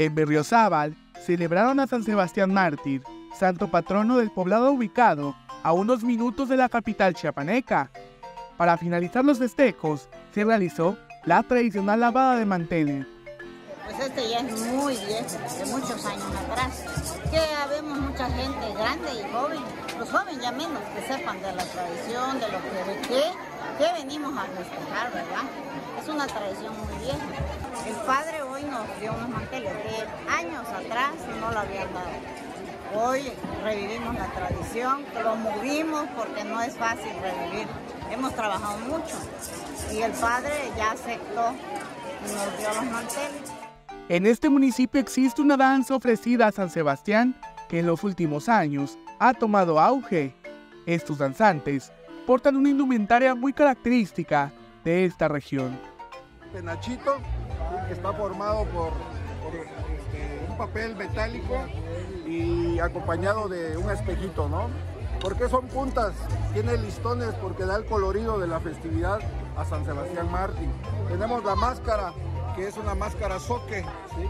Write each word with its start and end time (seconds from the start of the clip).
En 0.00 0.14
Berriozábal 0.14 0.96
celebraron 1.26 1.78
a 1.78 1.86
San 1.86 2.02
Sebastián 2.02 2.54
Mártir, 2.54 3.02
santo 3.38 3.70
patrono 3.70 4.16
del 4.16 4.30
poblado 4.30 4.72
ubicado 4.72 5.36
a 5.62 5.74
unos 5.74 6.02
minutos 6.02 6.48
de 6.48 6.56
la 6.56 6.70
capital 6.70 7.12
chiapaneca. 7.12 7.90
Para 8.56 8.78
finalizar 8.78 9.22
los 9.26 9.38
festejos, 9.38 10.08
se 10.32 10.42
realizó 10.42 10.96
la 11.26 11.42
tradicional 11.42 12.00
lavada 12.00 12.36
de 12.36 12.46
manteles. 12.46 13.06
Pues 13.84 14.08
este 14.08 14.30
ya 14.30 14.38
es 14.38 14.58
muy 14.72 14.94
viejo, 14.94 15.58
de 15.58 15.66
muchos 15.66 16.06
años 16.06 16.32
atrás. 16.48 16.82
Que 17.30 17.38
habemos 17.62 18.00
mucha 18.00 18.26
gente 18.30 18.72
grande 18.72 19.10
y 19.12 19.32
joven, 19.34 19.60
los 19.98 20.08
jóvenes 20.08 20.40
ya 20.40 20.52
menos, 20.52 20.82
que 20.96 21.14
sepan 21.14 21.42
de 21.42 21.52
la 21.52 21.64
tradición, 21.64 22.40
de 22.40 22.48
lo 22.48 22.58
que, 22.62 22.90
de 22.90 23.00
qué, 23.06 23.24
qué 23.80 23.92
venimos 23.94 24.36
a 24.36 24.44
festejar, 24.44 25.10
¿verdad? 25.10 25.44
Es 26.00 26.08
una 26.08 26.26
tradición 26.26 26.74
muy 26.76 26.98
vieja. 27.02 27.18
El 27.86 27.94
padre 28.06 28.42
hoy 28.42 28.62
nos 28.64 29.00
dio 29.00 29.12
unos 29.14 29.28
manteles 29.30 29.72
que 29.72 30.30
años 30.30 30.66
atrás 30.68 31.12
no 31.40 31.50
lo 31.50 31.58
habían 31.58 31.88
dado. 31.94 32.10
Hoy 32.94 33.32
revivimos 33.64 34.14
la 34.16 34.26
tradición, 34.26 35.04
lo 35.22 35.36
movimos 35.36 36.06
porque 36.14 36.44
no 36.44 36.60
es 36.60 36.76
fácil 36.76 37.12
revivir. 37.22 37.68
Hemos 38.10 38.34
trabajado 38.34 38.78
mucho 38.80 39.16
y 39.90 40.02
el 40.02 40.12
padre 40.12 40.52
ya 40.76 40.90
aceptó 40.90 41.54
y 42.28 42.32
nos 42.34 42.58
dio 42.58 42.68
los 42.68 42.92
manteles. 42.92 43.52
En 44.10 44.26
este 44.26 44.50
municipio 44.50 45.00
existe 45.00 45.40
una 45.40 45.56
danza 45.56 45.94
ofrecida 45.94 46.48
a 46.48 46.52
San 46.52 46.68
Sebastián 46.68 47.34
que 47.68 47.78
en 47.78 47.86
los 47.86 48.04
últimos 48.04 48.48
años 48.50 48.98
ha 49.18 49.32
tomado 49.32 49.80
auge. 49.80 50.34
Estos 50.86 51.18
danzantes 51.18 51.92
portan 52.26 52.56
una 52.56 52.68
indumentaria 52.68 53.34
muy 53.34 53.52
característica 53.52 54.52
de 54.84 55.04
esta 55.04 55.28
región. 55.28 55.78
Penachito, 56.52 57.16
que 57.86 57.94
está 57.94 58.12
formado 58.12 58.64
por, 58.66 58.92
este, 59.52 60.46
un 60.48 60.56
papel 60.56 60.96
metálico 60.96 61.54
y 62.26 62.78
acompañado 62.78 63.48
de 63.48 63.76
un 63.76 63.90
espejito, 63.90 64.48
¿no? 64.48 64.68
¿Por 65.20 65.36
qué 65.36 65.48
son 65.48 65.66
puntas? 65.68 66.14
Tiene 66.54 66.76
listones 66.78 67.34
porque 67.34 67.64
da 67.64 67.76
el 67.76 67.84
colorido 67.84 68.38
de 68.38 68.46
la 68.46 68.58
festividad 68.58 69.20
a 69.56 69.64
San 69.64 69.84
Sebastián 69.84 70.30
Martín. 70.30 70.72
Tenemos 71.08 71.44
la 71.44 71.54
máscara, 71.54 72.12
que 72.56 72.66
es 72.66 72.76
una 72.78 72.94
máscara 72.94 73.38
soque, 73.38 73.84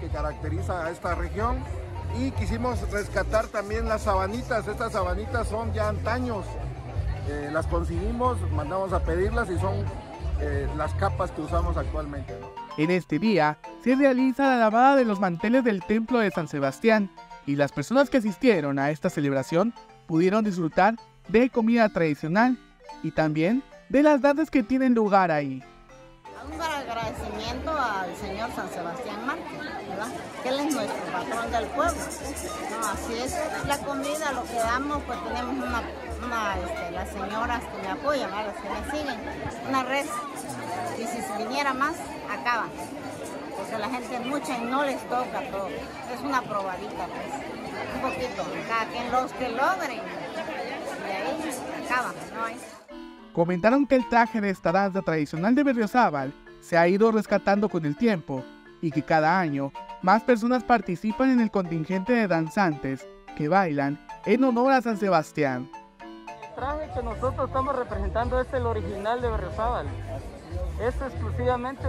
que 0.00 0.08
caracteriza 0.08 0.84
a 0.84 0.90
esta 0.90 1.14
región. 1.14 1.64
Y 2.18 2.30
quisimos 2.32 2.78
rescatar 2.90 3.46
también 3.46 3.88
las 3.88 4.02
sabanitas. 4.02 4.68
Estas 4.68 4.92
sabanitas 4.92 5.48
son 5.48 5.72
ya 5.72 5.88
antaños. 5.88 6.44
Eh, 7.28 7.50
las 7.52 7.66
conseguimos, 7.66 8.38
mandamos 8.52 8.92
a 8.92 9.00
pedirlas 9.00 9.48
y 9.50 9.58
son 9.58 9.74
eh, 10.40 10.68
las 10.76 10.92
capas 10.94 11.30
que 11.30 11.40
usamos 11.40 11.76
actualmente. 11.76 12.38
En 12.76 12.90
este 12.90 13.18
día 13.18 13.58
se 13.82 13.94
realiza 13.94 14.50
la 14.50 14.56
lavada 14.56 14.96
de 14.96 15.04
los 15.04 15.20
manteles 15.20 15.64
del 15.64 15.82
templo 15.82 16.18
de 16.18 16.30
San 16.30 16.48
Sebastián 16.48 17.10
y 17.46 17.56
las 17.56 17.72
personas 17.72 18.10
que 18.10 18.18
asistieron 18.18 18.78
a 18.78 18.90
esta 18.90 19.10
celebración 19.10 19.72
pudieron 20.06 20.44
disfrutar 20.44 20.96
de 21.28 21.48
comida 21.50 21.88
tradicional 21.88 22.58
y 23.02 23.12
también 23.12 23.62
de 23.88 24.02
las 24.02 24.20
danzas 24.20 24.50
que 24.50 24.62
tienen 24.62 24.94
lugar 24.94 25.30
ahí. 25.30 25.62
Un 26.52 26.60
agradecimiento 26.60 27.70
al 27.70 28.14
señor 28.16 28.50
San 28.54 28.68
Sebastián 28.70 29.26
Márquez, 29.26 29.73
¿verdad? 29.94 30.08
Que 30.42 30.48
él 30.48 30.60
es 30.60 30.74
nuestro 30.74 31.04
patrón 31.12 31.50
del 31.50 31.66
pueblo. 31.66 32.02
No, 32.70 32.86
así 32.86 33.14
es. 33.14 33.34
La 33.66 33.78
comida, 33.78 34.32
lo 34.32 34.44
que 34.44 34.56
damos, 34.56 35.02
pues 35.06 35.18
tenemos 35.24 35.56
una, 35.56 35.82
una 36.26 36.58
este, 36.58 36.90
las 36.90 37.08
señoras 37.10 37.60
que 37.64 37.82
me 37.82 37.88
apoyan, 37.92 38.30
las 38.30 38.56
que 38.56 38.68
me 38.68 38.90
siguen, 38.90 39.20
una 39.68 39.82
red. 39.84 40.06
Y 40.98 41.06
si 41.06 41.42
viniera 41.42 41.72
más, 41.72 41.96
acaban. 42.30 42.70
Porque 43.56 43.78
la 43.78 43.88
gente 43.88 44.16
es 44.16 44.26
mucha 44.26 44.58
y 44.58 44.62
no 44.62 44.84
les 44.84 45.00
toca 45.08 45.40
todo. 45.50 45.68
Es 45.68 46.20
una 46.22 46.42
probadita, 46.42 47.06
pues. 47.06 47.54
Un 47.94 48.00
poquito, 48.02 48.44
cada 48.68 48.86
quien 48.86 49.10
los 49.10 49.32
que 49.32 49.48
logren. 49.50 50.00
Y 51.06 51.10
ahí 51.10 51.84
acaban, 51.84 52.14
¿no? 52.34 53.32
Comentaron 53.32 53.86
que 53.86 53.96
el 53.96 54.08
traje 54.08 54.40
de 54.40 54.50
esta 54.50 54.70
danza 54.70 55.02
tradicional 55.02 55.54
de 55.54 55.64
Berriozábal 55.64 56.32
se 56.60 56.78
ha 56.78 56.86
ido 56.86 57.10
rescatando 57.10 57.68
con 57.68 57.84
el 57.84 57.96
tiempo 57.96 58.44
y 58.84 58.90
que 58.90 59.02
cada 59.02 59.40
año 59.40 59.72
más 60.02 60.22
personas 60.24 60.62
participan 60.62 61.30
en 61.30 61.40
el 61.40 61.50
contingente 61.50 62.12
de 62.12 62.28
danzantes 62.28 63.08
que 63.34 63.48
bailan 63.48 63.98
en 64.26 64.44
honor 64.44 64.72
a 64.72 64.82
San 64.82 64.98
Sebastián. 64.98 65.70
El 65.98 66.54
traje 66.54 66.90
que 66.94 67.02
nosotros 67.02 67.48
estamos 67.48 67.74
representando 67.74 68.38
es 68.38 68.52
el 68.52 68.66
original 68.66 69.22
de 69.22 69.30
Berriozábal. 69.30 69.86
Es 70.82 70.94
exclusivamente, 71.00 71.86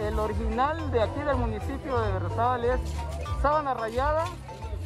el, 0.00 0.16
original 0.16 0.92
de 0.92 1.02
aquí 1.02 1.20
del 1.20 1.36
municipio 1.36 2.00
de 2.00 2.12
Berriozábal 2.12 2.64
es 2.66 2.80
sábana 3.42 3.74
rayada, 3.74 4.26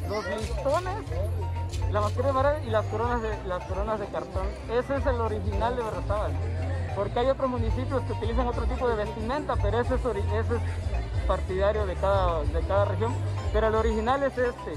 los 0.09 0.25
listones, 0.25 0.95
la 1.91 2.01
mascarilla 2.01 2.59
y 2.65 2.69
las 2.71 2.85
coronas 2.87 3.21
de, 3.21 3.37
las 3.45 3.63
coronas 3.65 3.99
de 3.99 4.07
cartón. 4.07 4.47
Ese 4.71 4.95
es 4.95 5.05
el 5.05 5.21
original 5.21 5.75
de 5.75 5.83
Berriozábal. 5.83 6.31
Porque 6.99 7.17
hay 7.17 7.27
otros 7.27 7.49
municipios 7.49 8.03
que 8.03 8.11
utilizan 8.11 8.45
otro 8.45 8.65
tipo 8.65 8.85
de 8.85 8.95
vestimenta, 8.97 9.55
pero 9.55 9.79
ese 9.79 9.95
es, 9.95 10.01
ese 10.01 10.55
es 10.55 11.25
partidario 11.25 11.85
de 11.85 11.95
cada, 11.95 12.43
de 12.43 12.59
cada 12.67 12.83
región. 12.83 13.13
Pero 13.53 13.67
el 13.67 13.75
original 13.75 14.21
es 14.23 14.37
este. 14.37 14.73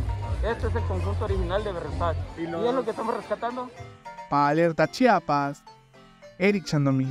Este 0.48 0.68
es 0.68 0.76
el 0.76 0.84
conjunto 0.84 1.24
original 1.24 1.64
de 1.64 1.72
Berriozábal. 1.72 2.16
¿Y, 2.38 2.42
y 2.42 2.44
es 2.44 2.74
lo 2.74 2.84
que 2.84 2.90
estamos 2.90 3.16
rescatando. 3.16 3.68
Para 4.30 4.48
Alerta 4.50 4.86
Chiapas, 4.86 5.64
Eric 6.38 6.64
Chandomí. 6.64 7.08